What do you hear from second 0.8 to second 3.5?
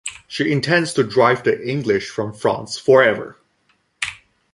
to drive the English from France forever.